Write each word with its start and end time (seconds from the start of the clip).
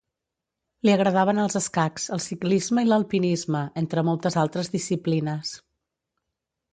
Li 0.87 0.91
agradaven 0.93 1.41
els 1.41 1.57
escacs, 1.59 2.07
el 2.17 2.23
ciclisme 2.27 2.85
i 2.85 2.89
l'alpinisme, 2.91 3.61
entre 3.81 4.05
moltes 4.09 4.39
altres 4.45 4.73
disciplines. 4.77 5.53